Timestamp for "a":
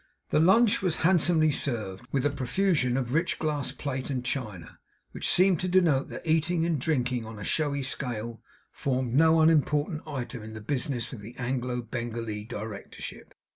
2.25-2.31, 7.37-7.43